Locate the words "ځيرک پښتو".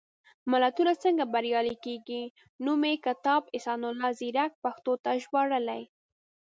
4.19-4.91